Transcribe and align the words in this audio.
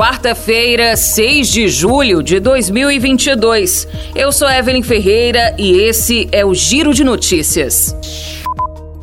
quarta-feira, 0.00 0.96
6 0.96 1.48
de 1.50 1.68
julho 1.68 2.22
de 2.22 2.40
2022. 2.40 3.86
Eu 4.14 4.32
sou 4.32 4.48
Evelyn 4.48 4.82
Ferreira 4.82 5.54
e 5.58 5.72
esse 5.72 6.26
é 6.32 6.42
o 6.42 6.54
Giro 6.54 6.94
de 6.94 7.04
Notícias. 7.04 7.94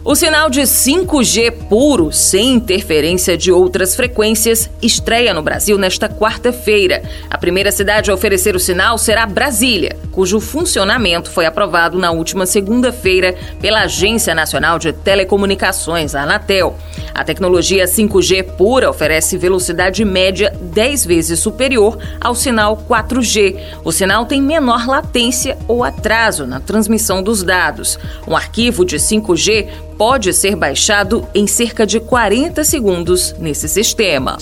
O 0.08 0.16
sinal 0.16 0.50
de 0.50 0.62
5G 0.62 1.52
puro, 1.68 2.14
sem 2.14 2.54
interferência 2.54 3.38
de 3.38 3.52
outras 3.52 3.94
frequências, 3.94 4.70
estreia 4.82 5.34
no 5.34 5.42
Brasil 5.42 5.78
nesta 5.78 6.08
quarta-feira. 6.08 7.04
A 7.30 7.38
primeira 7.38 7.74
cidade 7.74 8.10
a 8.10 8.14
oferecer 8.14 8.56
o 8.56 8.60
sinal 8.60 8.98
será 8.98 9.26
Brasília, 9.26 9.98
cujo 10.14 10.40
funcionamento 10.40 11.30
foi 11.30 11.46
aprovado 11.46 12.00
na 12.00 12.12
última 12.12 12.46
segunda-feira 12.46 13.36
pela 13.60 13.82
Agência 13.82 14.34
Nacional 14.34 14.80
de 14.80 14.94
Telecomunicações, 14.94 16.16
a 16.16 16.22
Anatel. 16.22 16.78
A 17.14 17.26
tecnologia 17.26 17.84
5G 17.84 18.44
pura 18.56 18.90
oferece 18.90 19.38
velocidade 19.38 20.06
média 20.06 20.56
10 20.62 21.06
vezes 21.06 21.40
superior 21.42 21.98
ao 22.22 22.34
sinal 22.34 22.78
4G. 22.90 23.60
O 23.84 23.92
sinal 23.92 24.26
tem 24.26 24.42
menor 24.42 24.88
latência 24.88 25.58
ou 25.68 25.84
atraso 25.84 26.48
na 26.48 26.62
transmissão 26.62 27.22
dos 27.22 27.44
dados. 27.44 28.00
Um 28.26 28.38
arquivo 28.38 28.86
de 28.86 28.96
5G 28.96 29.68
pode 29.98 30.34
ser 30.34 30.56
baixado 30.56 31.28
em 31.34 31.48
cerca 31.48 31.86
de 31.86 32.00
40 32.00 32.64
segundos 32.64 33.36
nesse 33.40 33.68
sistema. 33.68 34.38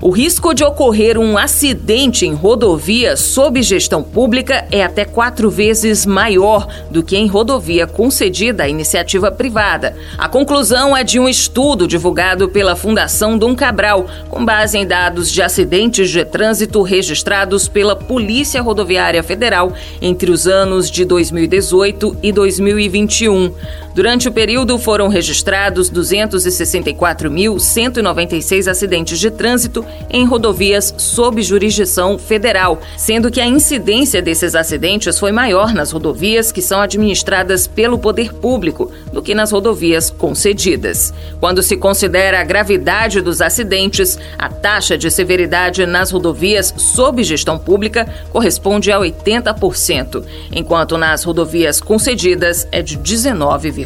O 0.00 0.10
risco 0.10 0.54
de 0.54 0.62
ocorrer 0.62 1.18
um 1.18 1.36
acidente 1.36 2.24
em 2.24 2.32
rodovia 2.32 3.16
sob 3.16 3.60
gestão 3.60 4.00
pública 4.00 4.64
é 4.70 4.84
até 4.84 5.04
quatro 5.04 5.50
vezes 5.50 6.06
maior 6.06 6.68
do 6.88 7.02
que 7.02 7.16
em 7.16 7.26
rodovia 7.26 7.84
concedida 7.84 8.62
à 8.62 8.68
iniciativa 8.68 9.32
privada. 9.32 9.96
A 10.16 10.28
conclusão 10.28 10.96
é 10.96 11.02
de 11.02 11.18
um 11.18 11.28
estudo 11.28 11.84
divulgado 11.88 12.48
pela 12.48 12.76
Fundação 12.76 13.36
Dom 13.36 13.56
Cabral, 13.56 14.06
com 14.30 14.44
base 14.44 14.78
em 14.78 14.86
dados 14.86 15.32
de 15.32 15.42
acidentes 15.42 16.10
de 16.10 16.24
trânsito 16.24 16.80
registrados 16.82 17.66
pela 17.66 17.96
Polícia 17.96 18.62
Rodoviária 18.62 19.24
Federal 19.24 19.72
entre 20.00 20.30
os 20.30 20.46
anos 20.46 20.88
de 20.88 21.04
2018 21.04 22.18
e 22.22 22.30
2021. 22.30 23.52
Durante 23.98 24.28
o 24.28 24.32
período 24.32 24.78
foram 24.78 25.08
registrados 25.08 25.90
264.196 25.90 28.70
acidentes 28.70 29.18
de 29.18 29.28
trânsito 29.28 29.84
em 30.08 30.24
rodovias 30.24 30.94
sob 30.96 31.42
jurisdição 31.42 32.16
federal, 32.16 32.80
sendo 32.96 33.28
que 33.28 33.40
a 33.40 33.46
incidência 33.48 34.22
desses 34.22 34.54
acidentes 34.54 35.18
foi 35.18 35.32
maior 35.32 35.74
nas 35.74 35.90
rodovias 35.90 36.52
que 36.52 36.62
são 36.62 36.80
administradas 36.80 37.66
pelo 37.66 37.98
poder 37.98 38.32
público 38.34 38.88
do 39.12 39.20
que 39.20 39.34
nas 39.34 39.50
rodovias 39.50 40.10
concedidas. 40.10 41.12
Quando 41.40 41.60
se 41.60 41.76
considera 41.76 42.40
a 42.40 42.44
gravidade 42.44 43.20
dos 43.20 43.42
acidentes, 43.42 44.16
a 44.38 44.48
taxa 44.48 44.96
de 44.96 45.10
severidade 45.10 45.84
nas 45.86 46.12
rodovias 46.12 46.72
sob 46.76 47.24
gestão 47.24 47.58
pública 47.58 48.08
corresponde 48.30 48.92
a 48.92 49.00
80%, 49.00 50.22
enquanto 50.52 50.96
nas 50.96 51.24
rodovias 51.24 51.80
concedidas 51.80 52.68
é 52.70 52.80
de 52.80 52.94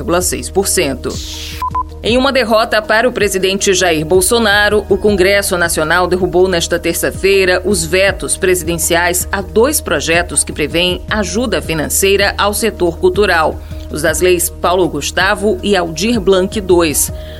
19,6%. 0.04 1.62
Em 2.04 2.18
uma 2.18 2.32
derrota 2.32 2.82
para 2.82 3.08
o 3.08 3.12
presidente 3.12 3.72
Jair 3.72 4.04
Bolsonaro, 4.04 4.84
o 4.88 4.98
Congresso 4.98 5.56
Nacional 5.56 6.08
derrubou 6.08 6.48
nesta 6.48 6.76
terça-feira 6.76 7.62
os 7.64 7.84
vetos 7.84 8.36
presidenciais 8.36 9.28
a 9.30 9.40
dois 9.40 9.80
projetos 9.80 10.42
que 10.42 10.52
prevêem 10.52 11.00
ajuda 11.08 11.62
financeira 11.62 12.34
ao 12.36 12.52
setor 12.52 12.98
cultural 12.98 13.60
os 13.92 14.02
das 14.02 14.20
leis 14.20 14.48
Paulo 14.48 14.88
Gustavo 14.88 15.58
e 15.62 15.76
Aldir 15.76 16.20
Blanc 16.20 16.58
II. 16.58 16.92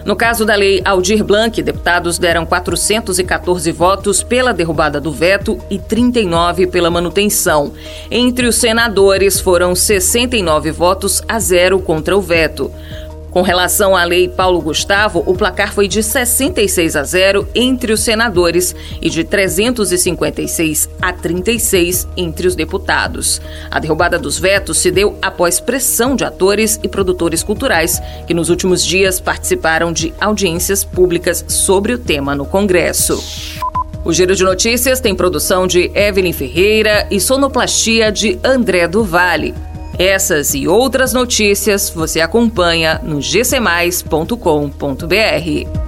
No 0.05 0.15
caso 0.15 0.45
da 0.45 0.55
lei 0.55 0.83
Aldir 0.85 1.25
Blanc, 1.25 1.63
deputados 1.63 2.19
deram 2.19 2.45
414 2.45 3.73
votos 3.73 4.23
pela 4.23 4.53
derrubada 4.53 5.01
do 5.01 5.11
veto 5.11 5.59
e 5.71 5.79
39 5.79 6.67
pela 6.67 6.91
manutenção. 6.91 7.73
Entre 8.11 8.47
os 8.47 8.57
senadores 8.57 9.41
foram 9.41 9.75
69 9.75 10.71
votos 10.71 11.23
a 11.27 11.39
zero 11.39 11.79
contra 11.81 12.17
o 12.17 12.21
veto. 12.21 12.71
Com 13.33 13.41
relação 13.41 13.97
à 13.97 14.05
lei 14.05 14.29
Paulo 14.29 14.61
Gustavo, 14.61 15.23
o 15.27 15.35
placar 15.35 15.73
foi 15.73 15.89
de 15.89 16.03
66 16.03 16.95
a 16.97 17.03
0 17.03 17.49
entre 17.55 17.91
os 17.91 18.01
senadores 18.01 18.77
e 19.01 19.09
de 19.09 19.25
356 19.25 20.91
a 21.01 21.15
36 21.15 22.07
entre 22.15 22.47
os 22.47 22.55
deputados. 22.55 23.41
A 23.71 23.79
derrubada 23.79 24.19
dos 24.19 24.39
vetos 24.39 24.77
se 24.77 24.91
deu 24.91 25.17
após 25.23 25.61
pressão 25.61 26.15
de 26.15 26.27
atores 26.27 26.79
e 26.83 26.89
produtores 26.89 27.43
culturais 27.43 28.03
que 28.27 28.35
nos 28.35 28.51
últimos 28.51 28.85
dias 28.85 29.19
participaram 29.19 29.95
de 29.95 30.13
audiências 30.21 30.85
públicas 30.85 31.43
sobre 31.49 31.95
o 31.95 31.99
tema 31.99 32.35
no 32.35 32.45
Congresso. 32.45 33.19
O 34.05 34.13
Giro 34.13 34.37
de 34.37 34.45
Notícias 34.45 35.01
tem 35.01 35.15
produção 35.15 35.67
de 35.67 35.91
Evelyn 35.95 36.35
Ferreira 36.35 37.07
e 37.11 37.19
sonoplastia 37.19 38.13
de 38.13 38.39
André 38.45 38.87
do 38.87 39.03
Vale. 39.03 39.72
Essas 40.03 40.53
e 40.53 40.67
outras 40.67 41.13
notícias 41.13 41.89
você 41.89 42.21
acompanha 42.21 43.01
no 43.05 43.21
gcmais.com.br. 43.21 45.82